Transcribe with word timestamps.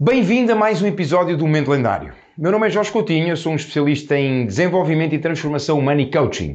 Bem-vindo 0.00 0.52
a 0.52 0.54
mais 0.54 0.80
um 0.80 0.86
episódio 0.86 1.36
do 1.36 1.44
Momento 1.44 1.72
Lendário. 1.72 2.12
Meu 2.38 2.52
nome 2.52 2.68
é 2.68 2.70
Jorge 2.70 2.92
Coutinho, 2.92 3.36
sou 3.36 3.52
um 3.52 3.56
especialista 3.56 4.16
em 4.16 4.46
desenvolvimento 4.46 5.12
e 5.12 5.18
transformação 5.18 5.76
humana 5.76 6.00
e 6.00 6.08
coaching. 6.08 6.54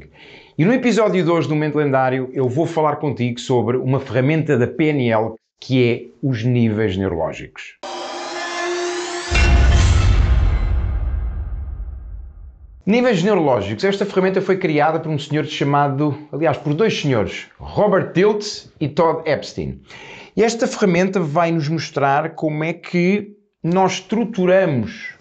E 0.57 0.63
no 0.63 0.71
episódio 0.71 1.21
de 1.21 1.29
hoje 1.29 1.49
do 1.49 1.53
Momento 1.53 1.75
Lendário 1.75 2.29
eu 2.31 2.47
vou 2.47 2.65
falar 2.65 2.95
contigo 2.95 3.37
sobre 3.41 3.75
uma 3.75 3.99
ferramenta 3.99 4.57
da 4.57 4.65
PNL 4.65 5.33
que 5.59 5.83
é 5.83 6.25
os 6.25 6.41
níveis 6.45 6.95
neurológicos. 6.95 7.75
Níveis 12.85 13.21
neurológicos. 13.23 13.83
Esta 13.83 14.05
ferramenta 14.05 14.41
foi 14.41 14.55
criada 14.55 15.01
por 15.01 15.09
um 15.09 15.19
senhor 15.19 15.43
chamado, 15.43 16.17
aliás, 16.31 16.55
por 16.55 16.73
dois 16.73 16.97
senhores, 16.97 17.47
Robert 17.59 18.13
Tiltz 18.13 18.71
e 18.79 18.87
Todd 18.87 19.29
Epstein. 19.29 19.81
E 20.35 20.43
esta 20.43 20.65
ferramenta 20.65 21.19
vai 21.19 21.51
nos 21.51 21.69
mostrar 21.69 22.31
como 22.31 22.63
é 22.63 22.73
que 22.73 23.35
nós 23.63 23.93
estruturamos 23.93 25.13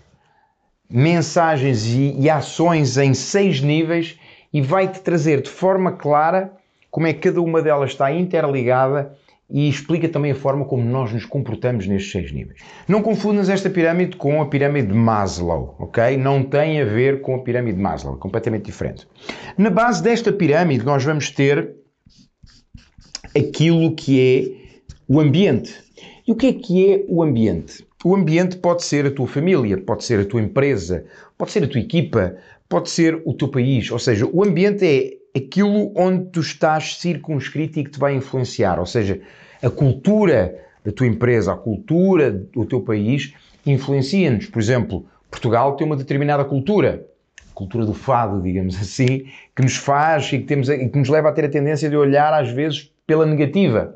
mensagens 0.89 1.87
e, 1.87 2.19
e 2.19 2.31
ações 2.31 2.97
em 2.97 3.13
seis 3.13 3.61
níveis 3.61 4.19
e 4.53 4.63
vai-te 4.63 5.01
trazer 5.01 5.43
de 5.43 5.51
forma 5.51 5.93
clara 5.93 6.53
como 6.91 7.07
é 7.07 7.13
que 7.13 7.21
cada 7.21 7.43
uma 7.43 7.61
delas 7.61 7.91
está 7.91 8.11
interligada 8.11 9.15
e 9.51 9.69
explica 9.69 10.09
também 10.09 10.33
a 10.33 10.35
forma 10.35 10.65
como 10.65 10.83
nós 10.83 11.13
nos 11.13 11.27
comportamos 11.27 11.87
nestes 11.87 12.11
seis 12.11 12.33
níveis. 12.33 12.61
Não 12.89 13.03
confundas 13.03 13.51
esta 13.51 13.69
pirâmide 13.69 14.17
com 14.17 14.41
a 14.41 14.47
pirâmide 14.47 14.89
de 14.89 14.95
Maslow, 14.95 15.77
ok? 15.79 16.17
Não 16.17 16.43
tem 16.43 16.81
a 16.81 16.87
ver 16.87 17.21
com 17.21 17.35
a 17.35 17.39
pirâmide 17.41 17.77
de 17.77 17.83
Maslow, 17.83 18.17
completamente 18.17 18.65
diferente. 18.65 19.07
Na 19.59 19.69
base 19.69 20.03
desta 20.03 20.33
pirâmide 20.33 20.87
nós 20.87 21.05
vamos 21.05 21.31
ter 21.31 21.75
aquilo 23.37 23.95
que 23.95 24.59
é 24.59 24.62
o 25.13 25.21
ambiente. 25.21 25.75
E 26.27 26.33
o 26.33 26.35
que 26.35 26.47
é 26.47 26.53
que 26.55 26.91
é 26.91 27.05
o 27.07 27.23
ambiente? 27.23 27.87
O 28.03 28.17
ambiente 28.17 28.57
pode 28.57 28.83
ser 28.83 29.05
a 29.05 29.11
tua 29.11 29.27
família, 29.27 29.77
pode 29.77 30.05
ser 30.05 30.21
a 30.21 30.25
tua 30.25 30.41
empresa, 30.41 31.05
pode 31.37 31.53
ser 31.53 31.65
a 31.65 31.69
tua 31.69 31.81
equipa, 31.81 32.35
pode 32.67 32.89
ser 32.89 33.21
o 33.27 33.35
teu 33.35 33.49
país. 33.49 33.91
Ou 33.91 33.99
seja, 33.99 34.27
o 34.33 34.43
ambiente 34.43 34.87
é 34.87 35.39
aquilo 35.39 35.93
onde 35.95 36.31
tu 36.31 36.41
estás 36.41 36.97
circunscrito 36.97 37.79
e 37.79 37.85
que 37.85 37.91
te 37.91 37.99
vai 37.99 38.15
influenciar. 38.15 38.79
Ou 38.79 38.87
seja, 38.87 39.21
a 39.63 39.69
cultura 39.69 40.59
da 40.83 40.91
tua 40.91 41.07
empresa, 41.07 41.53
a 41.53 41.57
cultura 41.57 42.31
do 42.31 42.65
teu 42.65 42.81
país 42.81 43.35
influencia-nos. 43.67 44.47
Por 44.47 44.63
exemplo, 44.63 45.05
Portugal 45.31 45.77
tem 45.77 45.87
uma 45.87 45.97
determinada 45.97 46.43
cultura, 46.43 47.07
cultura 47.53 47.85
do 47.85 47.93
fado, 47.93 48.41
digamos 48.41 48.81
assim, 48.81 49.27
que 49.55 49.61
nos 49.61 49.77
faz 49.77 50.33
e 50.33 50.39
que, 50.39 50.45
temos, 50.45 50.71
e 50.71 50.89
que 50.89 50.99
nos 50.99 51.11
leva 51.11 51.29
a 51.29 51.33
ter 51.33 51.45
a 51.45 51.51
tendência 51.51 51.91
de 51.91 51.99
olhar 51.99 52.33
às 52.33 52.51
vezes 52.51 52.91
pela 53.07 53.27
negativa. 53.27 53.95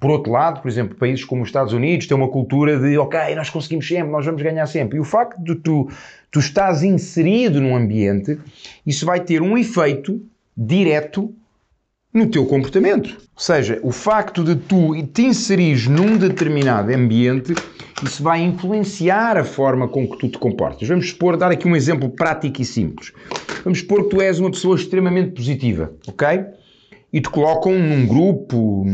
Por 0.00 0.10
outro 0.10 0.32
lado, 0.32 0.60
por 0.60 0.68
exemplo, 0.68 0.96
países 0.96 1.24
como 1.24 1.42
os 1.42 1.48
Estados 1.48 1.72
Unidos 1.72 2.06
têm 2.06 2.16
uma 2.16 2.28
cultura 2.28 2.78
de 2.78 2.98
ok, 2.98 3.34
nós 3.34 3.50
conseguimos 3.50 3.86
sempre, 3.86 4.10
nós 4.10 4.24
vamos 4.24 4.42
ganhar 4.42 4.66
sempre. 4.66 4.98
E 4.98 5.00
o 5.00 5.04
facto 5.04 5.42
de 5.42 5.54
tu, 5.54 5.88
tu 6.30 6.38
estás 6.38 6.82
inserido 6.82 7.60
num 7.60 7.76
ambiente, 7.76 8.38
isso 8.86 9.06
vai 9.06 9.20
ter 9.20 9.40
um 9.40 9.56
efeito 9.56 10.20
direto 10.56 11.32
no 12.12 12.26
teu 12.26 12.46
comportamento. 12.46 13.10
Ou 13.10 13.40
seja, 13.40 13.78
o 13.82 13.92
facto 13.92 14.42
de 14.42 14.56
tu 14.56 15.00
te 15.06 15.22
inserires 15.22 15.86
num 15.86 16.16
determinado 16.16 16.92
ambiente, 16.92 17.54
isso 18.02 18.22
vai 18.22 18.40
influenciar 18.40 19.36
a 19.36 19.44
forma 19.44 19.86
com 19.88 20.08
que 20.08 20.18
tu 20.18 20.28
te 20.28 20.38
comportas. 20.38 20.88
Vamos 20.88 21.10
supor, 21.10 21.36
dar 21.36 21.50
aqui 21.50 21.68
um 21.68 21.76
exemplo 21.76 22.10
prático 22.10 22.60
e 22.60 22.64
simples. 22.64 23.12
Vamos 23.62 23.80
supor 23.80 24.04
que 24.04 24.10
tu 24.10 24.20
és 24.20 24.40
uma 24.40 24.50
pessoa 24.50 24.76
extremamente 24.76 25.32
positiva, 25.32 25.92
ok? 26.06 26.44
E 27.12 27.20
te 27.20 27.28
colocam 27.30 27.72
num 27.72 28.06
grupo, 28.06 28.84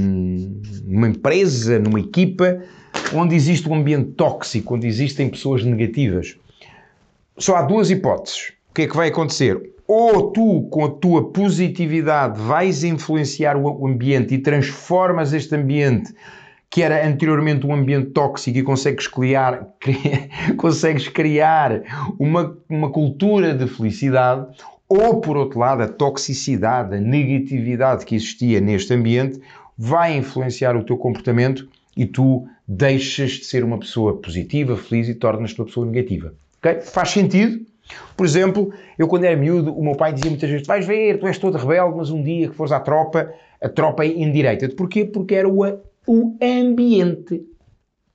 numa 0.84 1.09
empresa, 1.09 1.79
numa 1.79 2.01
equipa, 2.01 2.62
onde 3.12 3.34
existe 3.34 3.69
um 3.69 3.75
ambiente 3.75 4.12
tóxico, 4.12 4.75
onde 4.75 4.87
existem 4.87 5.29
pessoas 5.29 5.65
negativas. 5.65 6.37
Só 7.37 7.57
há 7.57 7.62
duas 7.62 7.91
hipóteses. 7.91 8.53
O 8.70 8.75
que 8.75 8.83
é 8.83 8.87
que 8.87 8.97
vai 8.97 9.09
acontecer? 9.09 9.75
ou 9.87 10.31
tu, 10.33 10.62
com 10.70 10.85
a 10.85 10.91
tua 10.91 11.31
positividade, 11.31 12.41
vais 12.41 12.85
influenciar 12.85 13.57
o 13.57 13.86
ambiente 13.86 14.35
e 14.35 14.39
transformas 14.39 15.33
este 15.33 15.55
ambiente 15.55 16.14
que 16.70 16.83
era 16.83 17.07
anteriormente 17.07 17.64
um 17.64 17.73
ambiente 17.73 18.11
tóxico 18.11 18.58
e 18.58 18.63
consegues 18.63 19.07
criar, 19.07 19.69
consegues 20.58 21.07
criar 21.07 21.83
uma, 22.19 22.58
uma 22.69 22.91
cultura 22.91 23.55
de 23.55 23.69
felicidade, 23.69 24.48
ou 24.89 25.20
por 25.20 25.36
outro 25.36 25.58
lado, 25.58 25.83
a 25.83 25.89
toxicidade, 25.89 26.95
a 26.95 27.00
negatividade 27.00 28.05
que 28.05 28.14
existia 28.14 28.61
neste 28.61 28.92
ambiente 28.92 29.40
vai 29.77 30.17
influenciar 30.17 30.77
o 30.77 30.84
teu 30.84 30.96
comportamento 30.96 31.68
e 31.96 32.06
tu 32.06 32.46
deixas 32.67 33.33
de 33.33 33.44
ser 33.44 33.64
uma 33.64 33.78
pessoa 33.78 34.17
positiva, 34.17 34.77
feliz 34.77 35.08
e 35.08 35.14
tornas-te 35.14 35.61
uma 35.61 35.67
pessoa 35.67 35.86
negativa. 35.86 36.34
Okay? 36.58 36.80
Faz 36.80 37.11
sentido? 37.11 37.64
Por 38.17 38.24
exemplo, 38.24 38.73
eu 38.98 39.06
quando 39.06 39.24
era 39.24 39.36
miúdo, 39.36 39.77
o 39.77 39.83
meu 39.83 39.94
pai 39.94 40.12
dizia 40.12 40.30
muitas 40.30 40.48
vezes: 40.48 40.67
vais 40.67 40.86
ver, 40.86 41.18
tu 41.18 41.27
és 41.27 41.39
todo 41.39 41.58
rebelde, 41.58 41.96
mas 41.96 42.11
um 42.11 42.23
dia 42.23 42.48
que 42.48 42.55
fores 42.55 42.73
à 42.73 42.80
tropa, 42.80 43.33
a 43.61 43.68
tropa 43.68 44.05
é 44.05 44.08
indireita. 44.08 44.68
Porquê? 44.70 45.05
Porque 45.05 45.34
era 45.34 45.48
o, 45.48 45.62
o 46.06 46.36
ambiente. 46.42 47.42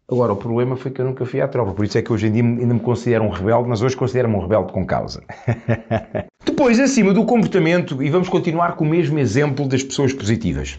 Agora, 0.08 0.34
o 0.34 0.38
problema 0.38 0.76
foi 0.76 0.90
que 0.90 1.00
eu 1.02 1.06
nunca 1.06 1.24
fui 1.24 1.40
à 1.40 1.48
tropa, 1.48 1.72
por 1.72 1.86
isso 1.86 1.96
é 1.96 2.02
que 2.02 2.12
hoje 2.12 2.28
em 2.28 2.32
dia 2.32 2.44
ainda 2.44 2.74
me 2.74 2.80
considero 2.80 3.24
um 3.24 3.30
rebelde, 3.30 3.70
mas 3.70 3.84
hoje 3.84 3.96
considero-me 3.96 4.36
um 4.36 4.40
rebelde 4.40 4.74
com 4.74 4.84
causa. 4.84 5.22
Depois, 6.60 6.78
acima 6.78 7.14
do 7.14 7.24
comportamento, 7.24 8.04
e 8.04 8.10
vamos 8.10 8.28
continuar 8.28 8.76
com 8.76 8.84
o 8.84 8.88
mesmo 8.90 9.18
exemplo 9.18 9.66
das 9.66 9.82
pessoas 9.82 10.12
positivas. 10.12 10.78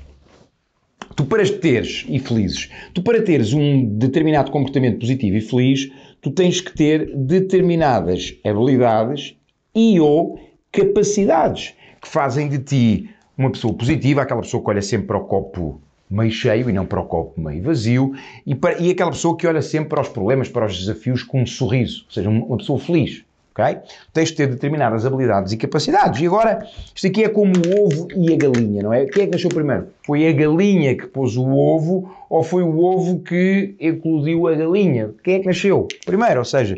Tu 1.17 1.25
para 1.25 1.43
teres, 1.59 2.05
e 2.07 2.19
felizes, 2.19 2.69
tu 2.93 3.03
para 3.03 3.23
teres 3.23 3.55
um 3.55 3.87
determinado 3.97 4.51
comportamento 4.51 4.99
positivo 4.99 5.39
e 5.39 5.41
feliz, 5.41 5.91
tu 6.21 6.33
tens 6.33 6.61
que 6.61 6.75
ter 6.75 7.17
determinadas 7.17 8.37
habilidades 8.45 9.35
e 9.75 9.99
ou 9.99 10.39
capacidades 10.71 11.73
que 11.99 12.09
fazem 12.09 12.47
de 12.47 12.59
ti 12.59 13.11
uma 13.39 13.51
pessoa 13.51 13.73
positiva, 13.73 14.21
aquela 14.21 14.43
pessoa 14.43 14.63
que 14.63 14.69
olha 14.69 14.83
sempre 14.83 15.07
para 15.07 15.17
o 15.17 15.25
copo 15.25 15.81
meio 16.11 16.31
cheio 16.31 16.69
e 16.69 16.75
não 16.75 16.85
para 16.85 17.01
o 17.01 17.07
copo 17.07 17.41
meio 17.41 17.63
vazio, 17.63 18.13
e, 18.47 18.55
para, 18.55 18.79
e 18.79 18.91
aquela 18.91 19.13
pessoa 19.13 19.35
que 19.35 19.47
olha 19.47 19.63
sempre 19.63 19.89
para 19.89 20.03
os 20.03 20.11
problemas, 20.11 20.51
para 20.51 20.67
os 20.67 20.79
desafios 20.79 21.23
com 21.23 21.41
um 21.41 21.47
sorriso, 21.47 22.05
ou 22.05 22.13
seja, 22.13 22.29
uma 22.29 22.59
pessoa 22.59 22.79
feliz. 22.79 23.25
Okay? 23.51 23.79
Tens 24.13 24.29
de 24.29 24.37
ter 24.37 24.47
determinadas 24.47 25.05
habilidades 25.05 25.53
e 25.53 25.57
capacidades. 25.57 26.21
E 26.21 26.27
agora, 26.27 26.67
isto 26.95 27.07
aqui 27.07 27.25
é 27.25 27.29
como 27.29 27.53
o 27.53 27.85
ovo 27.85 28.09
e 28.15 28.33
a 28.33 28.37
galinha, 28.37 28.83
não 28.83 28.93
é? 28.93 29.07
Quem 29.07 29.25
é 29.25 29.27
que 29.27 29.33
nasceu 29.33 29.51
primeiro? 29.51 29.89
Foi 30.07 30.27
a 30.27 30.33
galinha 30.33 30.97
que 30.97 31.07
pôs 31.07 31.37
o 31.37 31.47
ovo 31.49 32.11
ou 32.29 32.43
foi 32.43 32.63
o 32.63 32.79
ovo 32.79 33.21
que 33.21 33.75
eclodiu 33.81 34.47
a 34.47 34.55
galinha? 34.55 35.11
Quem 35.25 35.35
é 35.35 35.39
que 35.41 35.47
nasceu 35.47 35.89
primeiro? 36.07 36.39
Ou 36.39 36.45
seja, 36.45 36.77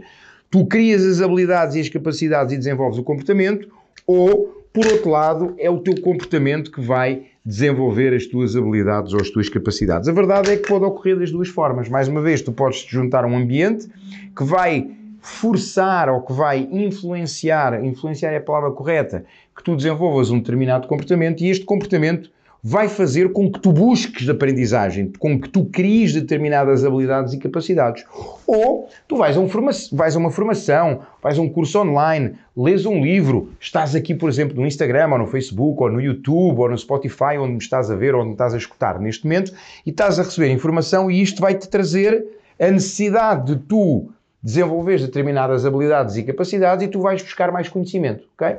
tu 0.50 0.66
crias 0.66 1.04
as 1.04 1.20
habilidades 1.20 1.76
e 1.76 1.80
as 1.80 1.88
capacidades 1.88 2.54
e 2.54 2.56
desenvolves 2.56 2.98
o 2.98 3.02
comportamento, 3.02 3.68
ou, 4.06 4.64
por 4.72 4.86
outro 4.86 5.10
lado, 5.10 5.54
é 5.58 5.70
o 5.70 5.78
teu 5.78 6.00
comportamento 6.00 6.70
que 6.70 6.80
vai 6.80 7.24
desenvolver 7.44 8.14
as 8.14 8.26
tuas 8.26 8.56
habilidades 8.56 9.12
ou 9.12 9.20
as 9.20 9.28
tuas 9.28 9.48
capacidades. 9.48 10.08
A 10.08 10.12
verdade 10.12 10.50
é 10.50 10.56
que 10.56 10.68
pode 10.68 10.84
ocorrer 10.84 11.18
das 11.18 11.30
duas 11.30 11.48
formas. 11.48 11.88
Mais 11.88 12.08
uma 12.08 12.20
vez, 12.20 12.40
tu 12.40 12.52
podes 12.52 12.84
te 12.84 12.92
juntar 12.92 13.24
a 13.24 13.26
um 13.26 13.36
ambiente 13.36 13.88
que 14.36 14.44
vai 14.44 14.88
forçar 15.22 16.10
ou 16.10 16.20
que 16.20 16.32
vai 16.32 16.68
influenciar, 16.70 17.82
influenciar 17.84 18.32
é 18.32 18.38
a 18.38 18.42
palavra 18.42 18.72
correta, 18.72 19.24
que 19.56 19.62
tu 19.62 19.76
desenvolvas 19.76 20.30
um 20.30 20.38
determinado 20.38 20.88
comportamento 20.88 21.42
e 21.42 21.48
este 21.48 21.64
comportamento 21.64 22.28
vai 22.64 22.88
fazer 22.88 23.32
com 23.32 23.50
que 23.50 23.58
tu 23.58 23.72
busques 23.72 24.28
aprendizagem, 24.28 25.12
com 25.18 25.40
que 25.40 25.48
tu 25.48 25.64
cries 25.64 26.12
determinadas 26.12 26.84
habilidades 26.84 27.32
e 27.32 27.38
capacidades. 27.38 28.04
Ou 28.46 28.88
tu 29.08 29.16
vais 29.16 29.36
a, 29.36 29.40
um 29.40 29.48
forma 29.48 29.72
vais 29.92 30.14
a 30.14 30.18
uma 30.18 30.30
formação, 30.30 31.00
vais 31.20 31.36
a 31.38 31.42
um 31.42 31.48
curso 31.48 31.80
online, 31.80 32.34
lês 32.56 32.86
um 32.86 33.02
livro, 33.02 33.50
estás 33.58 33.96
aqui, 33.96 34.14
por 34.14 34.28
exemplo, 34.28 34.60
no 34.60 34.66
Instagram, 34.66 35.10
ou 35.10 35.18
no 35.18 35.26
Facebook, 35.26 35.82
ou 35.82 35.90
no 35.90 36.00
YouTube, 36.00 36.60
ou 36.60 36.68
no 36.68 36.78
Spotify, 36.78 37.36
onde 37.36 37.52
me 37.52 37.58
estás 37.58 37.90
a 37.90 37.96
ver, 37.96 38.14
onde 38.14 38.26
me 38.26 38.32
estás 38.32 38.54
a 38.54 38.58
escutar 38.58 39.00
neste 39.00 39.24
momento, 39.24 39.52
e 39.84 39.90
estás 39.90 40.20
a 40.20 40.22
receber 40.22 40.50
informação 40.50 41.10
e 41.10 41.20
isto 41.20 41.40
vai-te 41.40 41.68
trazer 41.68 42.24
a 42.60 42.70
necessidade 42.70 43.56
de 43.56 43.62
tu 43.64 44.08
desenvolves 44.42 45.02
determinadas 45.02 45.64
habilidades 45.64 46.16
e 46.16 46.22
capacidades 46.22 46.84
e 46.84 46.88
tu 46.88 47.00
vais 47.00 47.22
buscar 47.22 47.52
mais 47.52 47.69
conhecimento, 47.69 48.25
ok? 48.34 48.56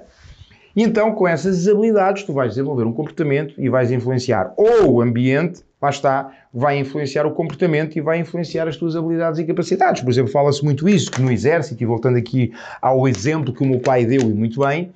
E 0.76 0.82
então, 0.82 1.14
com 1.14 1.28
essas 1.28 1.68
habilidades, 1.68 2.24
tu 2.24 2.34
vais 2.34 2.50
desenvolver 2.50 2.86
um 2.86 2.94
comportamento 2.94 3.54
e 3.60 3.70
vais 3.70 3.92
influenciar 3.92 4.54
ou 4.58 4.94
o 4.94 5.02
ambiente, 5.02 5.62
lá 5.80 5.90
está, 5.90 6.32
vai 6.52 6.80
influenciar 6.80 7.26
o 7.28 7.32
comportamento 7.32 7.96
e 7.96 8.02
vai 8.02 8.18
influenciar 8.18 8.68
as 8.68 8.76
tuas 8.76 8.96
habilidades 8.96 9.40
e 9.40 9.44
capacidades. 9.44 10.02
Por 10.02 10.10
exemplo, 10.10 10.32
fala-se 10.32 10.64
muito 10.64 10.90
isso, 10.90 11.12
que 11.12 11.22
no 11.22 11.32
exército, 11.32 11.84
e 11.84 11.86
voltando 11.86 12.18
aqui 12.18 12.52
ao 12.82 13.08
exemplo 13.08 13.54
que 13.54 13.62
o 13.62 13.68
meu 13.68 13.80
pai 13.80 14.06
deu 14.06 14.22
e 14.22 14.34
muito 14.34 14.62
bem, 14.62 14.92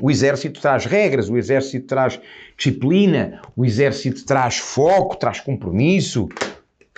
o 0.00 0.10
exército 0.10 0.60
traz 0.62 0.86
regras, 0.86 1.28
o 1.28 1.36
exército 1.36 1.86
traz 1.86 2.18
disciplina, 2.56 3.42
o 3.54 3.66
exército 3.66 4.24
traz 4.24 4.56
foco, 4.56 5.16
traz 5.16 5.40
compromisso. 5.40 6.26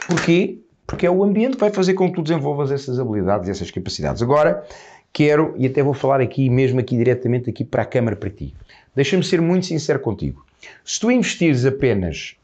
Porquê? 0.06 0.61
Porque 0.86 1.06
é 1.06 1.10
o 1.10 1.22
ambiente 1.22 1.54
que 1.54 1.60
vai 1.60 1.70
fazer 1.70 1.94
com 1.94 2.08
que 2.08 2.16
tu 2.16 2.22
desenvolvas 2.22 2.70
essas 2.70 2.98
habilidades 2.98 3.48
e 3.48 3.50
essas 3.50 3.70
capacidades. 3.70 4.22
Agora, 4.22 4.64
quero, 5.12 5.54
e 5.56 5.66
até 5.66 5.82
vou 5.82 5.94
falar 5.94 6.20
aqui, 6.20 6.48
mesmo 6.50 6.80
aqui 6.80 6.96
diretamente 6.96 7.48
aqui 7.50 7.64
para 7.64 7.82
a 7.82 7.86
câmara 7.86 8.16
para 8.16 8.30
ti. 8.30 8.54
Deixa-me 8.94 9.22
ser 9.22 9.40
muito 9.40 9.66
sincero 9.66 10.00
contigo. 10.00 10.44
Se 10.84 11.00
tu 11.00 11.10
investires 11.10 11.64
apenas 11.64 12.36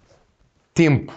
tempo, 0.75 1.13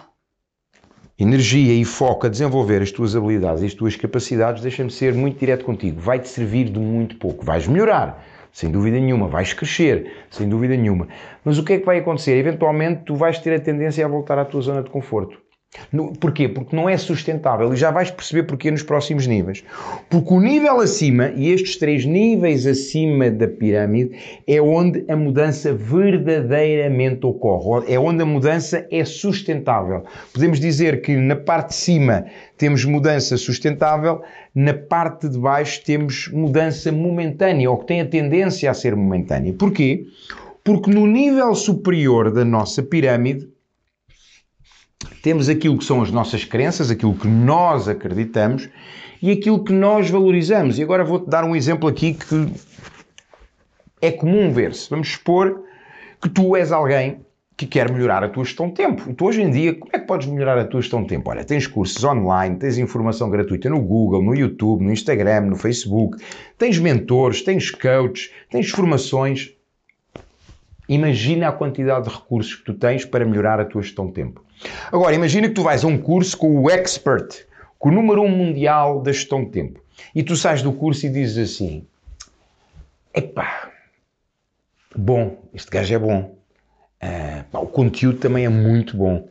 energia 1.18 1.74
e 1.74 1.84
foco 1.84 2.26
a 2.26 2.28
desenvolver 2.28 2.82
as 2.82 2.90
tuas 2.90 3.14
habilidades 3.14 3.62
e 3.62 3.66
as 3.66 3.74
tuas 3.74 3.96
capacidades, 3.96 4.62
deixa-me 4.62 4.90
ser 4.90 5.14
muito 5.14 5.38
direto 5.38 5.64
contigo, 5.64 6.00
vai-te 6.00 6.28
servir 6.28 6.68
de 6.68 6.78
muito 6.78 7.16
pouco. 7.16 7.44
Vais 7.44 7.66
melhorar, 7.66 8.24
sem 8.52 8.70
dúvida 8.70 8.98
nenhuma, 8.98 9.28
vais 9.28 9.52
crescer, 9.52 10.12
sem 10.30 10.48
dúvida 10.48 10.76
nenhuma. 10.76 11.08
Mas 11.44 11.58
o 11.58 11.64
que 11.64 11.74
é 11.74 11.78
que 11.78 11.86
vai 11.86 11.98
acontecer? 11.98 12.36
Eventualmente 12.36 13.04
tu 13.04 13.14
vais 13.14 13.38
ter 13.38 13.54
a 13.54 13.60
tendência 13.60 14.04
a 14.04 14.08
voltar 14.08 14.38
à 14.38 14.44
tua 14.44 14.60
zona 14.60 14.82
de 14.82 14.90
conforto. 14.90 15.40
No, 15.90 16.12
porquê? 16.12 16.48
Porque 16.48 16.76
não 16.76 16.88
é 16.88 16.96
sustentável 16.98 17.72
e 17.72 17.76
já 17.76 17.90
vais 17.90 18.10
perceber 18.10 18.42
porquê 18.42 18.70
nos 18.70 18.82
próximos 18.82 19.26
níveis. 19.26 19.64
Porque 20.10 20.34
o 20.34 20.40
nível 20.40 20.80
acima, 20.80 21.32
e 21.34 21.50
estes 21.50 21.76
três 21.76 22.04
níveis 22.04 22.66
acima 22.66 23.30
da 23.30 23.48
pirâmide, 23.48 24.14
é 24.46 24.60
onde 24.60 25.04
a 25.08 25.16
mudança 25.16 25.72
verdadeiramente 25.72 27.24
ocorre, 27.24 27.92
é 27.92 27.98
onde 27.98 28.22
a 28.22 28.26
mudança 28.26 28.86
é 28.90 29.04
sustentável. 29.04 30.04
Podemos 30.32 30.60
dizer 30.60 31.00
que 31.00 31.16
na 31.16 31.36
parte 31.36 31.68
de 31.68 31.76
cima 31.76 32.26
temos 32.58 32.84
mudança 32.84 33.36
sustentável, 33.38 34.22
na 34.54 34.74
parte 34.74 35.26
de 35.28 35.38
baixo 35.38 35.82
temos 35.84 36.28
mudança 36.28 36.92
momentânea, 36.92 37.70
ou 37.70 37.78
que 37.78 37.86
tem 37.86 38.00
a 38.02 38.06
tendência 38.06 38.70
a 38.70 38.74
ser 38.74 38.94
momentânea. 38.94 39.54
Porquê? 39.54 40.06
Porque 40.62 40.90
no 40.90 41.06
nível 41.06 41.54
superior 41.54 42.30
da 42.30 42.44
nossa 42.44 42.82
pirâmide, 42.82 43.51
temos 45.22 45.48
aquilo 45.48 45.78
que 45.78 45.84
são 45.84 46.02
as 46.02 46.10
nossas 46.10 46.44
crenças, 46.44 46.90
aquilo 46.90 47.14
que 47.14 47.28
nós 47.28 47.88
acreditamos 47.88 48.68
e 49.22 49.30
aquilo 49.30 49.62
que 49.62 49.72
nós 49.72 50.10
valorizamos. 50.10 50.78
E 50.78 50.82
agora 50.82 51.04
vou-te 51.04 51.30
dar 51.30 51.44
um 51.44 51.54
exemplo 51.54 51.88
aqui 51.88 52.14
que 52.14 52.52
é 54.00 54.10
comum 54.10 54.52
ver-se. 54.52 54.90
Vamos 54.90 55.12
supor 55.12 55.62
que 56.20 56.28
tu 56.28 56.56
és 56.56 56.72
alguém 56.72 57.20
que 57.56 57.66
quer 57.66 57.92
melhorar 57.92 58.24
a 58.24 58.28
tua 58.28 58.44
gestão 58.44 58.68
de 58.68 58.74
tempo. 58.74 59.08
E 59.08 59.14
tu 59.14 59.26
hoje 59.26 59.40
em 59.40 59.50
dia, 59.50 59.74
como 59.74 59.90
é 59.94 59.98
que 59.98 60.06
podes 60.06 60.26
melhorar 60.26 60.58
a 60.58 60.64
tua 60.64 60.80
gestão 60.80 61.02
de 61.02 61.08
tempo? 61.08 61.30
Olha, 61.30 61.44
tens 61.44 61.66
cursos 61.66 62.02
online, 62.02 62.56
tens 62.56 62.76
informação 62.78 63.30
gratuita 63.30 63.70
no 63.70 63.80
Google, 63.80 64.22
no 64.22 64.34
YouTube, 64.34 64.84
no 64.84 64.92
Instagram, 64.92 65.42
no 65.42 65.56
Facebook, 65.56 66.18
tens 66.58 66.78
mentores, 66.78 67.42
tens 67.42 67.70
coaches, 67.70 68.32
tens 68.50 68.70
formações. 68.70 69.52
Imagina 70.92 71.48
a 71.48 71.52
quantidade 71.52 72.06
de 72.06 72.14
recursos 72.14 72.54
que 72.54 72.64
tu 72.64 72.74
tens 72.74 73.06
para 73.06 73.24
melhorar 73.24 73.58
a 73.58 73.64
tua 73.64 73.80
gestão 73.80 74.08
de 74.08 74.12
tempo. 74.12 74.44
Agora, 74.92 75.14
imagina 75.14 75.48
que 75.48 75.54
tu 75.54 75.62
vais 75.62 75.82
a 75.82 75.86
um 75.86 75.96
curso 75.96 76.36
com 76.36 76.60
o 76.60 76.70
expert, 76.70 77.46
com 77.78 77.88
o 77.88 77.92
número 77.92 78.20
um 78.20 78.28
mundial 78.28 79.00
da 79.00 79.10
gestão 79.10 79.42
de 79.42 79.50
tempo, 79.50 79.80
e 80.14 80.22
tu 80.22 80.36
sais 80.36 80.60
do 80.60 80.70
curso 80.70 81.06
e 81.06 81.08
dizes 81.08 81.52
assim: 81.52 81.86
epá, 83.14 83.70
bom, 84.94 85.38
este 85.54 85.70
gajo 85.70 85.94
é 85.94 85.98
bom, 85.98 86.36
uh, 87.02 87.44
pá, 87.50 87.58
o 87.58 87.66
conteúdo 87.66 88.18
também 88.18 88.44
é 88.44 88.50
muito 88.50 88.94
bom. 88.94 89.26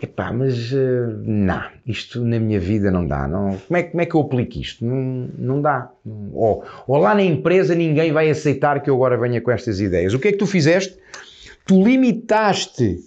Epá, 0.00 0.30
mas 0.30 0.72
uh, 0.72 1.22
não, 1.24 1.62
isto 1.86 2.22
na 2.22 2.38
minha 2.38 2.60
vida 2.60 2.90
não 2.90 3.06
dá. 3.06 3.26
Não, 3.26 3.56
como, 3.56 3.76
é, 3.78 3.82
como 3.82 4.00
é 4.02 4.06
que 4.06 4.14
eu 4.14 4.20
aplico 4.20 4.58
isto? 4.58 4.84
Não, 4.84 5.28
não 5.38 5.62
dá. 5.62 5.90
Ou, 6.34 6.64
ou 6.86 6.96
lá 6.98 7.14
na 7.14 7.22
empresa 7.22 7.74
ninguém 7.74 8.12
vai 8.12 8.28
aceitar 8.28 8.82
que 8.82 8.90
eu 8.90 8.94
agora 8.94 9.16
venha 9.16 9.40
com 9.40 9.50
estas 9.50 9.80
ideias. 9.80 10.12
O 10.12 10.18
que 10.18 10.28
é 10.28 10.32
que 10.32 10.38
tu 10.38 10.46
fizeste? 10.46 10.98
Tu 11.66 11.82
limitaste 11.82 12.98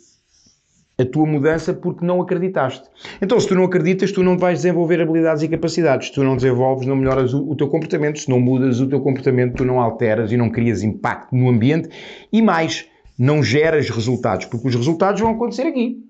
a 0.98 1.06
tua 1.06 1.26
mudança 1.26 1.74
porque 1.74 2.04
não 2.04 2.22
acreditaste. 2.22 2.90
Então, 3.22 3.40
se 3.40 3.48
tu 3.48 3.56
não 3.56 3.64
acreditas, 3.64 4.12
tu 4.12 4.24
não 4.24 4.38
vais 4.38 4.60
desenvolver 4.60 5.00
habilidades 5.00 5.44
e 5.44 5.48
capacidades. 5.48 6.08
Se 6.08 6.14
tu 6.14 6.24
não 6.24 6.36
desenvolves, 6.36 6.88
não 6.88 6.96
melhoras 6.96 7.34
o, 7.34 7.52
o, 7.52 7.56
teu 7.56 7.70
comportamento. 7.70 8.20
Se 8.20 8.30
não 8.30 8.40
mudas 8.40 8.82
o 8.82 8.88
teu 8.88 9.00
comportamento, 9.00 9.56
tu 9.56 9.64
não 9.64 9.80
alteras 9.80 10.32
e 10.32 10.38
não 10.38 10.50
crias 10.50 10.84
impacto 10.84 11.34
no 11.34 11.50
ambiente. 11.50 11.88
E 12.34 12.42
mais, 12.42 12.86
não 13.18 13.42
geras 13.44 13.90
resultados, 13.90 14.48
porque 14.48 14.68
os 14.68 14.76
resultados 14.76 15.22
vão 15.22 15.32
acontecer 15.32 15.62
aqui. 15.64 16.09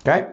Ok? 0.00 0.26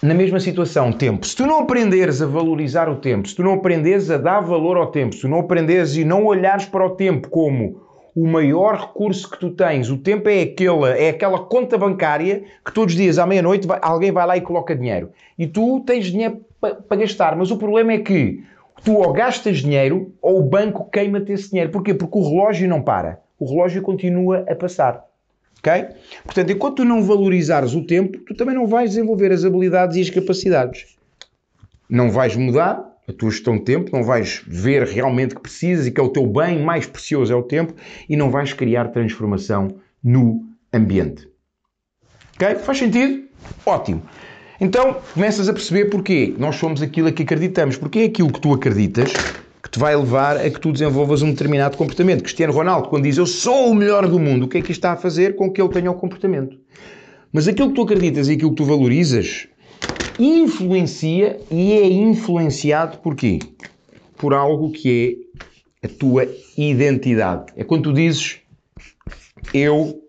Na 0.00 0.14
mesma 0.14 0.38
situação, 0.38 0.92
tempo. 0.92 1.26
Se 1.26 1.34
tu 1.34 1.44
não 1.44 1.58
aprenderes 1.58 2.22
a 2.22 2.26
valorizar 2.26 2.88
o 2.88 2.96
tempo, 2.96 3.28
se 3.28 3.34
tu 3.34 3.42
não 3.42 3.54
aprenderes 3.54 4.08
a 4.10 4.16
dar 4.16 4.40
valor 4.40 4.76
ao 4.76 4.92
tempo, 4.92 5.14
se 5.14 5.22
tu 5.22 5.28
não 5.28 5.40
aprenderes 5.40 5.96
e 5.96 6.04
não 6.04 6.24
olhares 6.24 6.66
para 6.66 6.86
o 6.86 6.90
tempo 6.90 7.28
como 7.28 7.82
o 8.14 8.26
maior 8.26 8.76
recurso 8.76 9.28
que 9.28 9.38
tu 9.38 9.50
tens, 9.50 9.90
o 9.90 9.98
tempo 9.98 10.28
é 10.28 10.42
aquela, 10.42 10.90
é 10.96 11.10
aquela 11.10 11.40
conta 11.40 11.76
bancária 11.76 12.44
que 12.64 12.72
todos 12.72 12.94
os 12.94 13.00
dias 13.00 13.18
à 13.18 13.26
meia-noite 13.26 13.66
alguém 13.82 14.12
vai 14.12 14.24
lá 14.24 14.36
e 14.36 14.40
coloca 14.40 14.74
dinheiro. 14.74 15.10
E 15.36 15.48
tu 15.48 15.80
tens 15.80 16.06
dinheiro 16.06 16.42
para 16.60 16.76
pa 16.76 16.94
gastar, 16.94 17.36
mas 17.36 17.50
o 17.50 17.58
problema 17.58 17.92
é 17.92 17.98
que 17.98 18.44
tu 18.84 18.94
ou 18.94 19.12
gastas 19.12 19.58
dinheiro 19.58 20.14
ou 20.22 20.38
o 20.38 20.42
banco 20.42 20.88
queima-te 20.90 21.32
esse 21.32 21.50
dinheiro. 21.50 21.72
Porquê? 21.72 21.92
Porque 21.92 22.18
o 22.18 22.22
relógio 22.22 22.68
não 22.68 22.82
para. 22.82 23.20
O 23.38 23.48
relógio 23.48 23.82
continua 23.82 24.44
a 24.48 24.54
passar. 24.54 25.07
Ok? 25.58 25.86
Portanto, 26.24 26.52
enquanto 26.52 26.76
tu 26.76 26.84
não 26.84 27.02
valorizares 27.02 27.74
o 27.74 27.84
tempo, 27.84 28.18
tu 28.18 28.34
também 28.34 28.54
não 28.54 28.66
vais 28.66 28.90
desenvolver 28.90 29.32
as 29.32 29.44
habilidades 29.44 29.96
e 29.96 30.00
as 30.00 30.10
capacidades. 30.10 30.96
Não 31.88 32.10
vais 32.10 32.36
mudar, 32.36 32.88
a 33.08 33.12
tua 33.12 33.30
gestão 33.30 33.56
de 33.56 33.64
tempo, 33.64 33.90
não 33.92 34.04
vais 34.04 34.42
ver 34.46 34.86
realmente 34.86 35.34
que 35.34 35.40
precisas 35.40 35.86
e 35.86 35.90
que 35.90 36.00
é 36.00 36.04
o 36.04 36.10
teu 36.10 36.26
bem 36.26 36.62
mais 36.62 36.86
precioso 36.86 37.32
é 37.32 37.36
o 37.36 37.42
tempo 37.42 37.74
e 38.08 38.16
não 38.16 38.30
vais 38.30 38.52
criar 38.52 38.88
transformação 38.88 39.68
no 40.04 40.44
ambiente. 40.72 41.26
Ok? 42.34 42.56
Faz 42.56 42.78
sentido? 42.78 43.24
Ótimo. 43.64 44.02
Então 44.60 45.00
começas 45.14 45.48
a 45.48 45.52
perceber 45.52 45.86
porquê 45.86 46.34
nós 46.38 46.56
somos 46.56 46.82
aquilo 46.82 47.08
a 47.08 47.12
que 47.12 47.22
acreditamos, 47.22 47.76
porque 47.76 48.00
é 48.00 48.04
aquilo 48.04 48.30
que 48.30 48.40
tu 48.40 48.52
acreditas 48.52 49.12
que 49.62 49.70
te 49.70 49.78
vai 49.78 49.96
levar 49.96 50.36
a 50.36 50.50
que 50.50 50.60
tu 50.60 50.72
desenvolvas 50.72 51.22
um 51.22 51.30
determinado 51.30 51.76
comportamento. 51.76 52.22
Cristiano 52.22 52.52
Ronaldo, 52.52 52.88
quando 52.88 53.04
diz 53.04 53.16
eu 53.16 53.26
sou 53.26 53.70
o 53.70 53.74
melhor 53.74 54.06
do 54.08 54.18
mundo, 54.18 54.44
o 54.44 54.48
que 54.48 54.58
é 54.58 54.62
que 54.62 54.72
está 54.72 54.92
a 54.92 54.96
fazer 54.96 55.36
com 55.36 55.50
que 55.50 55.60
ele 55.60 55.70
tenha 55.70 55.90
o 55.90 55.94
comportamento? 55.94 56.58
Mas 57.32 57.48
aquilo 57.48 57.68
que 57.68 57.74
tu 57.74 57.82
acreditas 57.82 58.28
e 58.28 58.32
aquilo 58.32 58.50
que 58.50 58.56
tu 58.56 58.64
valorizas 58.64 59.48
influencia 60.18 61.40
e 61.50 61.72
é 61.72 61.86
influenciado 61.86 62.98
por 62.98 63.14
quê? 63.14 63.38
Por 64.16 64.34
algo 64.34 64.70
que 64.70 65.26
é 65.82 65.86
a 65.86 65.88
tua 65.88 66.28
identidade. 66.56 67.52
É 67.56 67.62
quando 67.62 67.84
tu 67.84 67.92
dizes 67.92 68.38
eu 69.52 70.02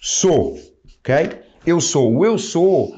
sou, 0.00 0.58
ok? 1.00 1.30
Eu 1.66 1.80
sou. 1.80 2.14
O 2.14 2.24
eu 2.24 2.38
sou 2.38 2.94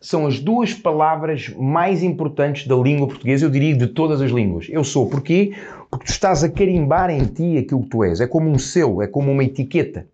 são 0.00 0.26
as 0.26 0.40
duas 0.40 0.72
palavras 0.72 1.50
mais 1.56 2.02
importantes 2.02 2.66
da 2.66 2.74
língua 2.74 3.06
portuguesa, 3.06 3.44
eu 3.44 3.50
diria 3.50 3.76
de 3.76 3.86
todas 3.86 4.20
as 4.20 4.30
línguas. 4.30 4.66
Eu 4.70 4.82
sou. 4.82 5.08
Porquê? 5.08 5.52
Porque 5.90 6.06
tu 6.06 6.10
estás 6.10 6.42
a 6.42 6.48
carimbar 6.48 7.10
em 7.10 7.24
ti 7.24 7.58
aquilo 7.58 7.82
que 7.82 7.90
tu 7.90 8.02
és. 8.02 8.20
É 8.20 8.26
como 8.26 8.48
um 8.48 8.58
selo, 8.58 9.02
é 9.02 9.06
como 9.06 9.30
uma 9.30 9.44
etiqueta. 9.44 10.06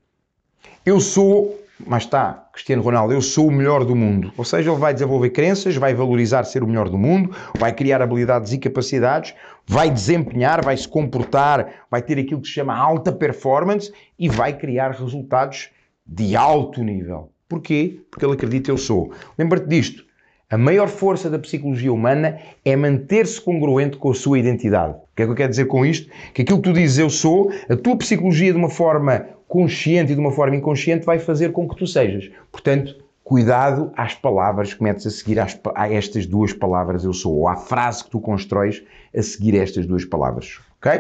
Eu 0.85 1.01
sou 1.01 1.57
mas 1.79 2.05
está, 2.05 2.49
Cristiano 2.53 2.83
Ronaldo, 2.83 3.13
eu 3.13 3.21
sou 3.21 3.49
o 3.49 3.53
melhor 3.53 3.85
do 3.85 3.95
mundo. 3.95 4.33
Ou 4.37 4.45
seja, 4.45 4.71
ele 4.71 4.81
vai 4.81 4.95
desenvolver 4.95 5.31
crenças, 5.31 5.77
vai 5.77 5.93
valorizar 5.93 6.45
ser 6.45 6.63
o 6.63 6.67
melhor 6.67 6.89
do 6.89 6.97
mundo, 6.97 7.37
vai 7.59 7.73
criar 7.73 8.01
habilidades 8.01 8.53
e 8.53 8.59
capacidades, 8.59 9.35
vai 9.67 9.91
desempenhar, 9.91 10.65
vai 10.65 10.77
se 10.77 10.89
comportar, 10.89 11.85
vai 11.91 12.01
ter 12.01 12.19
aquilo 12.19 12.41
que 12.41 12.49
se 12.49 12.55
chama 12.55 12.75
alta 12.75 13.13
performance 13.13 13.93
e 14.19 14.29
vai 14.29 14.57
criar 14.57 14.93
resultados 14.93 15.69
de 16.07 16.35
alto 16.35 16.83
nível. 16.83 17.31
Porquê? 17.49 18.01
Porque 18.11 18.25
ele 18.25 18.35
acredita 18.35 18.71
eu 18.71 18.79
sou. 18.79 19.13
Lembra-te 19.39 19.69
disto. 19.69 20.05
A 20.49 20.57
maior 20.57 20.87
força 20.89 21.29
da 21.29 21.41
psicologia 21.41 21.93
humana 21.93 22.39
é 22.65 22.77
manter-se 22.77 23.41
congruente 23.41 23.97
com 23.97 24.11
a 24.11 24.15
sua 24.15 24.39
identidade. 24.39 24.93
O 24.93 25.17
que 25.17 25.23
é 25.23 25.25
que 25.27 25.33
eu 25.33 25.35
quero 25.35 25.51
dizer 25.51 25.65
com 25.67 25.85
isto? 25.85 26.09
Que 26.33 26.43
aquilo 26.43 26.59
que 26.59 26.71
tu 26.71 26.73
dizes 26.73 26.99
eu 26.99 27.11
sou, 27.11 27.51
a 27.69 27.75
tua 27.75 27.97
psicologia 27.97 28.53
de 28.53 28.59
uma 28.59 28.71
forma 28.71 29.27
consciente 29.49 30.13
e 30.13 30.15
de 30.15 30.21
uma 30.21 30.31
forma 30.31 30.55
inconsciente 30.55 31.05
vai 31.05 31.19
fazer 31.19 31.51
com 31.51 31.69
que 31.69 31.75
tu 31.75 31.87
sejas. 31.87 32.31
Portanto, 32.53 32.95
cuidado 33.25 33.91
às 33.97 34.15
palavras 34.15 34.73
que 34.73 34.85
metes 34.85 35.05
a 35.05 35.11
seguir 35.11 35.41
às, 35.41 35.59
a 35.75 35.93
estas 35.93 36.27
duas 36.27 36.53
palavras 36.53 37.05
eu 37.05 37.13
sou, 37.13 37.35
ou 37.39 37.49
à 37.49 37.57
frase 37.57 38.05
que 38.05 38.11
tu 38.11 38.21
constróis 38.21 38.85
a 39.17 39.23
seguir 39.23 39.57
estas 39.57 39.85
duas 39.85 40.05
palavras. 40.05 40.61
Ok? 40.79 40.93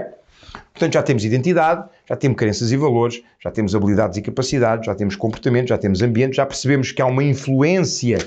Portanto, 0.73 0.93
já 0.93 1.03
temos 1.05 1.25
identidade, 1.25 1.89
já 2.09 2.17
temos 2.17 2.39
crenças 2.39 2.71
e 2.73 2.77
valores, 2.77 3.23
já 3.43 3.51
temos 3.51 3.75
habilidades 3.75 4.17
e 4.17 4.23
capacidades, 4.23 4.87
já 4.87 4.95
temos 4.95 5.17
comportamento, 5.17 5.69
já 5.69 5.79
temos 5.79 6.03
ambiente, 6.03 6.37
já 6.37 6.47
percebemos 6.47 6.93
que 6.93 7.03
há 7.03 7.07
uma 7.07 7.25
influência 7.25 8.19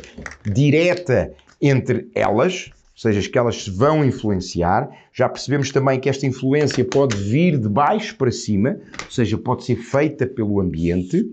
direta 0.45 1.31
entre 1.61 2.09
elas, 2.13 2.71
ou 2.71 3.01
seja, 3.01 3.29
que 3.29 3.37
elas 3.37 3.63
se 3.63 3.71
vão 3.71 4.03
influenciar. 4.03 4.89
Já 5.13 5.29
percebemos 5.29 5.71
também 5.71 5.99
que 5.99 6.09
esta 6.09 6.25
influência 6.25 6.83
pode 6.83 7.15
vir 7.15 7.57
de 7.57 7.69
baixo 7.69 8.15
para 8.17 8.31
cima, 8.31 8.77
ou 9.05 9.11
seja, 9.11 9.37
pode 9.37 9.63
ser 9.63 9.77
feita 9.77 10.27
pelo 10.27 10.59
ambiente 10.59 11.25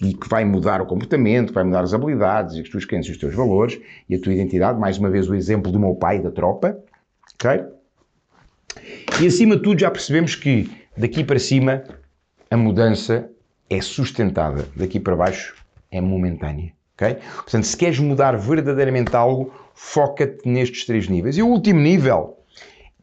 e 0.00 0.14
que 0.14 0.28
vai 0.28 0.44
mudar 0.44 0.80
o 0.80 0.86
comportamento, 0.86 1.52
vai 1.52 1.64
mudar 1.64 1.82
as 1.82 1.92
habilidades, 1.92 2.56
as 2.56 2.68
tuas 2.68 2.84
crenças, 2.84 3.10
os 3.10 3.18
teus 3.18 3.34
valores 3.34 3.80
e 4.08 4.14
a 4.14 4.20
tua 4.20 4.32
identidade. 4.32 4.78
Mais 4.78 4.96
uma 4.96 5.10
vez, 5.10 5.28
o 5.28 5.34
exemplo 5.34 5.72
do 5.72 5.80
meu 5.80 5.96
pai 5.96 6.20
da 6.20 6.30
tropa. 6.30 6.78
Ok? 7.34 7.64
E 9.20 9.26
acima 9.26 9.56
de 9.56 9.62
tudo, 9.62 9.80
já 9.80 9.90
percebemos 9.90 10.36
que 10.36 10.70
daqui 10.98 11.22
para 11.24 11.38
cima 11.38 11.84
a 12.50 12.56
mudança 12.56 13.30
é 13.70 13.80
sustentada, 13.80 14.68
daqui 14.74 14.98
para 14.98 15.14
baixo 15.14 15.54
é 15.90 16.00
momentânea. 16.00 16.72
Okay? 16.94 17.16
Portanto, 17.36 17.64
se 17.64 17.76
queres 17.76 17.98
mudar 17.98 18.36
verdadeiramente 18.36 19.14
algo, 19.14 19.52
foca-te 19.74 20.48
nestes 20.48 20.84
três 20.84 21.08
níveis. 21.08 21.38
E 21.38 21.42
o 21.42 21.46
último 21.46 21.80
nível 21.80 22.38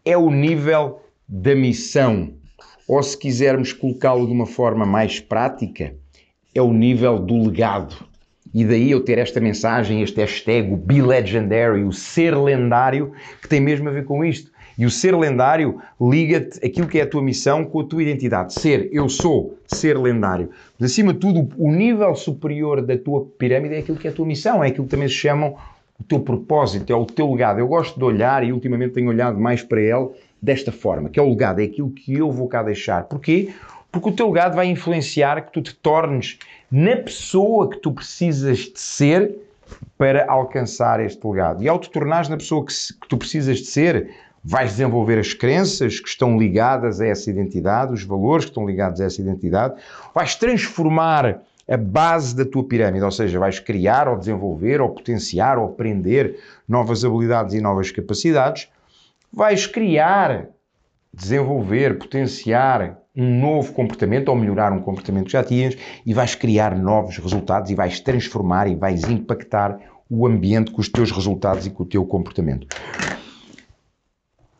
é 0.04 0.18
o 0.18 0.30
nível 0.30 1.02
da 1.28 1.56
missão. 1.56 2.34
Ou 2.88 3.02
se 3.02 3.18
quisermos 3.18 3.72
colocá-lo 3.72 4.28
de 4.28 4.34
uma 4.34 4.46
forma 4.46 4.86
mais 4.86 5.20
prática, 5.20 5.96
é 6.54 6.62
o 6.62 6.74
nível 6.74 7.18
do 7.18 7.48
legado. 7.48 7.96
E 8.54 8.64
daí 8.64 8.92
eu 8.92 9.04
ter 9.04 9.18
esta 9.18 9.40
mensagem, 9.40 10.02
este 10.02 10.20
hashtag, 10.20 10.72
o 10.72 10.78
Be 10.78 11.02
Legendary, 11.02 11.84
o 11.84 11.92
ser 11.92 12.38
lendário, 12.38 13.12
que 13.42 13.48
tem 13.48 13.60
mesmo 13.60 13.90
a 13.90 13.92
ver 13.92 14.06
com 14.06 14.24
isto. 14.24 14.52
E 14.78 14.86
o 14.86 14.90
ser 14.90 15.16
lendário 15.16 15.80
liga-te 16.00 16.66
aquilo 16.66 16.88
que 16.88 17.00
é 17.00 17.04
a 17.04 17.08
tua 17.08 17.22
missão 17.22 17.64
com 17.64 17.80
a 17.80 17.84
tua 17.84 18.04
identidade. 18.04 18.54
Ser, 18.54 18.90
eu 18.92 19.08
sou, 19.08 19.58
ser 19.66 19.98
lendário. 19.98 20.50
Mas 20.78 20.92
acima 20.92 21.14
de 21.14 21.20
tudo, 21.20 21.50
o 21.58 21.72
nível 21.72 22.14
superior 22.16 22.82
da 22.82 22.98
tua 22.98 23.26
pirâmide 23.38 23.76
é 23.76 23.80
aquilo 23.80 23.98
que 23.98 24.08
é 24.08 24.12
a 24.12 24.14
tua 24.14 24.26
missão, 24.26 24.64
é 24.64 24.68
aquilo 24.68 24.86
que 24.86 24.92
também 24.92 25.08
se 25.08 25.16
chamam 25.16 25.56
o 26.00 26.04
teu 26.04 26.20
propósito, 26.20 26.92
é 26.92 26.96
o 26.96 27.06
teu 27.06 27.32
legado. 27.32 27.60
Eu 27.60 27.68
gosto 27.68 27.98
de 27.98 28.04
olhar 28.04 28.44
e 28.44 28.52
ultimamente 28.52 28.94
tenho 28.94 29.10
olhado 29.10 29.40
mais 29.40 29.64
para 29.64 29.82
ele 29.82 30.10
desta 30.42 30.72
forma, 30.72 31.10
que 31.10 31.20
é 31.20 31.24
o 31.24 31.30
legado, 31.30 31.62
é 31.62 31.64
aquilo 31.64 31.90
que 31.90 32.14
eu 32.14 32.30
vou 32.32 32.48
cá 32.48 32.62
deixar. 32.62 33.04
Porquê? 33.06 33.54
Porque 33.92 34.10
o 34.10 34.12
teu 34.12 34.28
legado 34.28 34.56
vai 34.56 34.68
influenciar 34.68 35.42
que 35.46 35.54
tu 35.54 35.62
te 35.62 35.74
tornes 35.74 36.38
na 36.70 36.98
pessoa 36.98 37.70
que 37.70 37.78
tu 37.78 37.94
precisas 37.94 38.60
de 38.60 38.80
ser 38.80 39.38
para 39.98 40.30
alcançar 40.30 41.00
este 41.00 41.26
legado. 41.26 41.64
E 41.64 41.68
ao 41.70 41.80
te 41.80 41.90
tornares 41.90 42.28
na 42.28 42.38
pessoa 42.38 42.66
que, 42.66 42.74
que 42.74 43.08
tu 43.08 43.18
precisas 43.18 43.60
de 43.60 43.66
ser, 43.66 44.10
vais 44.46 44.70
desenvolver 44.70 45.18
as 45.18 45.34
crenças 45.34 46.00
que 46.00 46.08
estão 46.08 46.38
ligadas 46.38 47.02
a 47.02 47.08
essa 47.08 47.32
identidade, 47.32 47.94
os 47.94 48.04
valores 48.04 48.46
que 48.46 48.52
estão 48.52 48.66
ligados 48.66 49.02
a 49.02 49.06
essa 49.06 49.20
identidade, 49.20 49.74
vais 50.14 50.36
transformar 50.36 51.42
a 51.68 51.78
base 51.78 52.36
da 52.36 52.46
tua 52.46 52.64
pirâmide, 52.64 53.04
ou 53.04 53.10
seja, 53.10 53.40
vais 53.40 53.60
criar 53.60 54.08
ou 54.08 54.16
desenvolver 54.16 54.80
ou 54.80 54.90
potenciar 54.90 55.58
ou 55.58 55.66
aprender 55.66 56.40
novas 56.68 57.04
habilidades 57.04 57.56
e 57.56 57.60
novas 57.60 57.90
capacidades, 57.90 58.70
vais 59.34 59.66
criar, 59.66 60.46
desenvolver, 61.12 61.98
potenciar 61.98 63.00
um 63.16 63.40
novo 63.40 63.74
comportamento 63.74 64.30
ou 64.30 64.36
melhorar 64.36 64.72
um 64.72 64.80
comportamento 64.80 65.26
que 65.26 65.32
já 65.32 65.44
tinhas 65.44 65.76
e 66.06 66.14
vais 66.14 66.36
criar 66.36 66.78
novos 66.78 67.18
resultados 67.18 67.72
e 67.72 67.76
vais 67.76 68.00
transformar 68.00 68.68
e 68.68 68.76
vais 68.76 69.04
impactar 69.06 69.80
o 70.08 70.28
ambiente 70.28 70.70
com 70.70 70.82
os 70.82 70.90
teus 70.90 71.10
resultados 71.12 71.66
e 71.66 71.72
com 71.72 71.82
o 71.82 71.86
teu 71.86 72.06
comportamento. 72.06 72.68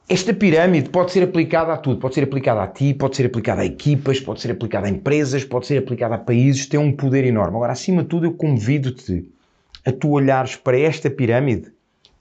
Esta 0.08 0.36
pirâmide 0.36 0.90
pode 0.90 1.12
ser 1.12 1.24
aplicada 1.24 1.74
a 1.74 1.78
tudo, 1.78 2.00
pode 2.00 2.14
ser 2.14 2.24
aplicada 2.26 2.62
a 2.62 2.68
ti, 2.68 2.94
pode 2.94 3.16
ser 3.16 3.26
aplicada 3.26 3.62
a 3.62 3.66
equipas, 3.66 4.20
pode 4.20 4.40
ser 4.40 4.52
aplicada 4.52 4.86
a 4.86 4.90
empresas, 4.90 5.44
pode 5.44 5.66
ser 5.66 5.80
aplicada 5.80 6.14
a 6.14 6.18
países, 6.20 6.68
tem 6.68 6.80
um 6.80 6.92
poder 6.92 7.26
enorme. 7.26 7.56
Agora, 7.56 7.74
acima 7.74 8.04
de 8.04 8.10
tudo, 8.10 8.28
eu 8.28 8.34
convido-te 8.34 9.28
a 9.84 9.92
tu 9.92 10.12
olhares 10.12 10.56
para 10.56 10.80
esta 10.80 11.10
pirâmide, 11.10 11.72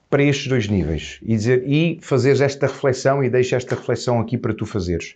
para 0.09 0.23
estes 0.23 0.47
dois 0.47 0.67
níveis 0.67 1.19
e, 1.21 1.35
dizer, 1.35 1.63
e 1.67 1.99
fazeres 2.01 2.41
esta 2.41 2.65
reflexão 2.65 3.23
e 3.23 3.29
deixa 3.29 3.55
esta 3.55 3.75
reflexão 3.75 4.19
aqui 4.19 4.35
para 4.35 4.55
tu 4.55 4.65
fazeres. 4.65 5.15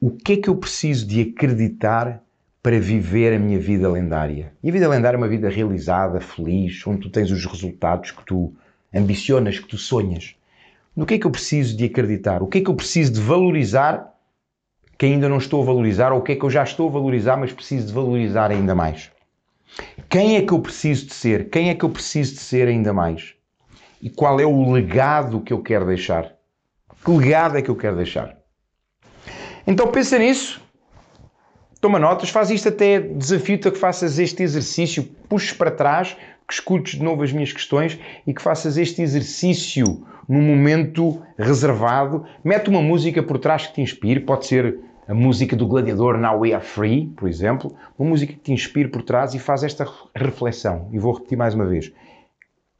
O 0.00 0.10
que 0.10 0.32
é 0.32 0.36
que 0.38 0.48
eu 0.48 0.56
preciso 0.56 1.06
de 1.06 1.20
acreditar 1.20 2.22
para 2.62 2.80
viver 2.80 3.34
a 3.34 3.38
minha 3.38 3.58
vida 3.58 3.86
lendária? 3.90 4.50
E 4.62 4.70
a 4.70 4.72
vida 4.72 4.88
lendária 4.88 5.16
é 5.16 5.18
uma 5.18 5.28
vida 5.28 5.50
realizada, 5.50 6.22
feliz, 6.22 6.86
onde 6.86 7.02
tu 7.02 7.10
tens 7.10 7.30
os 7.30 7.44
resultados 7.44 8.12
que 8.12 8.24
tu 8.24 8.50
ambicionas, 8.94 9.58
que 9.58 9.68
tu 9.68 9.76
sonhas. 9.76 10.36
No 10.94 11.06
que 11.06 11.14
é 11.14 11.18
que 11.18 11.26
eu 11.26 11.30
preciso 11.30 11.76
de 11.76 11.84
acreditar? 11.84 12.42
O 12.42 12.46
que 12.46 12.58
é 12.58 12.60
que 12.60 12.68
eu 12.68 12.74
preciso 12.74 13.12
de 13.12 13.20
valorizar 13.20 14.12
que 14.98 15.06
ainda 15.06 15.28
não 15.28 15.38
estou 15.38 15.62
a 15.62 15.64
valorizar? 15.64 16.12
Ou 16.12 16.20
o 16.20 16.22
que 16.22 16.32
é 16.32 16.36
que 16.36 16.44
eu 16.44 16.50
já 16.50 16.62
estou 16.62 16.88
a 16.88 16.92
valorizar, 16.92 17.36
mas 17.36 17.52
preciso 17.52 17.86
de 17.86 17.92
valorizar 17.92 18.50
ainda 18.50 18.74
mais? 18.74 19.10
Quem 20.08 20.36
é 20.36 20.42
que 20.42 20.52
eu 20.52 20.60
preciso 20.60 21.06
de 21.06 21.14
ser? 21.14 21.48
Quem 21.48 21.70
é 21.70 21.74
que 21.74 21.84
eu 21.84 21.90
preciso 21.90 22.34
de 22.34 22.40
ser 22.40 22.68
ainda 22.68 22.92
mais? 22.92 23.34
E 24.02 24.10
qual 24.10 24.38
é 24.38 24.44
o 24.44 24.70
legado 24.72 25.40
que 25.40 25.52
eu 25.52 25.62
quero 25.62 25.86
deixar? 25.86 26.34
Que 27.04 27.10
legado 27.10 27.56
é 27.56 27.62
que 27.62 27.70
eu 27.70 27.76
quero 27.76 27.96
deixar? 27.96 28.36
Então 29.66 29.90
pensa 29.90 30.18
nisso, 30.18 30.60
toma 31.80 31.98
notas, 31.98 32.28
faz 32.28 32.50
isto 32.50 32.68
até 32.68 33.00
desafio-te 33.00 33.68
a 33.68 33.70
que 33.70 33.78
faças 33.78 34.18
este 34.18 34.42
exercício, 34.42 35.04
puxes 35.28 35.52
para 35.52 35.70
trás, 35.70 36.16
que 36.52 36.56
escutes 36.56 36.98
de 36.98 37.02
novo 37.02 37.22
as 37.22 37.32
minhas 37.32 37.50
questões 37.50 37.98
e 38.26 38.34
que 38.34 38.42
faças 38.42 38.76
este 38.76 39.00
exercício 39.00 40.04
num 40.28 40.42
momento 40.42 41.22
reservado. 41.38 42.26
Mete 42.44 42.68
uma 42.68 42.82
música 42.82 43.22
por 43.22 43.38
trás 43.38 43.66
que 43.66 43.74
te 43.74 43.80
inspire, 43.80 44.20
pode 44.20 44.44
ser 44.44 44.78
a 45.08 45.14
música 45.14 45.56
do 45.56 45.66
Gladiador 45.66 46.18
Now 46.18 46.40
We 46.40 46.52
Are 46.52 46.62
Free, 46.62 47.06
por 47.16 47.26
exemplo, 47.26 47.74
uma 47.98 48.10
música 48.10 48.34
que 48.34 48.38
te 48.38 48.52
inspire 48.52 48.88
por 48.88 49.02
trás 49.02 49.32
e 49.32 49.38
faz 49.38 49.64
esta 49.64 49.86
reflexão. 50.14 50.90
E 50.92 50.98
vou 50.98 51.14
repetir 51.14 51.38
mais 51.38 51.54
uma 51.54 51.64
vez. 51.64 51.90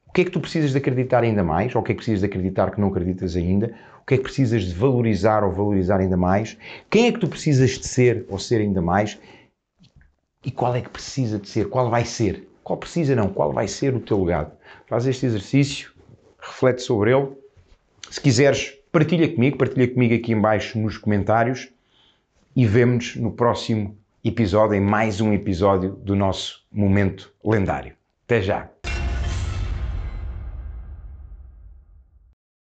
O 0.06 0.12
que 0.12 0.20
é 0.20 0.24
que 0.24 0.30
tu 0.30 0.40
precisas 0.40 0.72
de 0.72 0.76
acreditar 0.76 1.22
ainda 1.22 1.42
mais? 1.42 1.74
Ou 1.74 1.80
o 1.80 1.84
que 1.84 1.92
é 1.92 1.94
que 1.94 2.00
precisas 2.00 2.20
de 2.20 2.26
acreditar 2.26 2.70
que 2.72 2.80
não 2.80 2.88
acreditas 2.88 3.34
ainda? 3.36 3.74
O 4.02 4.06
que 4.06 4.14
é 4.14 4.16
que 4.18 4.22
precisas 4.22 4.64
de 4.64 4.74
valorizar 4.74 5.42
ou 5.42 5.50
valorizar 5.50 5.98
ainda 5.98 6.16
mais? 6.16 6.58
Quem 6.90 7.06
é 7.06 7.12
que 7.12 7.18
tu 7.18 7.26
precisas 7.26 7.70
de 7.70 7.86
ser 7.86 8.26
ou 8.28 8.38
ser 8.38 8.60
ainda 8.60 8.82
mais? 8.82 9.18
E 10.44 10.50
qual 10.50 10.76
é 10.76 10.82
que 10.82 10.90
precisa 10.90 11.38
de 11.38 11.48
ser? 11.48 11.70
Qual 11.70 11.88
vai 11.88 12.04
ser? 12.04 12.51
Qual 12.62 12.78
precisa 12.78 13.14
não? 13.14 13.28
Qual 13.28 13.52
vai 13.52 13.66
ser 13.68 13.94
o 13.94 14.00
teu 14.00 14.22
legado? 14.22 14.52
Faz 14.86 15.06
este 15.06 15.26
exercício, 15.26 15.92
reflete 16.38 16.82
sobre 16.82 17.16
ele. 17.16 17.28
Se 18.10 18.20
quiseres, 18.20 18.74
partilha 18.90 19.28
comigo, 19.32 19.56
partilha 19.56 19.88
comigo 19.88 20.14
aqui 20.14 20.32
embaixo 20.32 20.78
nos 20.78 20.98
comentários 20.98 21.70
e 22.54 22.66
vemo-nos 22.66 23.16
no 23.16 23.32
próximo 23.32 23.96
episódio, 24.24 24.74
em 24.74 24.80
mais 24.80 25.20
um 25.20 25.32
episódio 25.32 25.90
do 25.90 26.14
nosso 26.14 26.64
Momento 26.70 27.32
Lendário. 27.44 27.94
Até 28.24 28.40
já! 28.40 28.71